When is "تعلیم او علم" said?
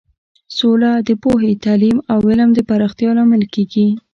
1.65-2.49